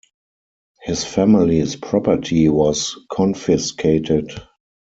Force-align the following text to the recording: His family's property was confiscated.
His 0.81 1.03
family's 1.05 1.75
property 1.75 2.49
was 2.49 2.97
confiscated. 3.11 4.31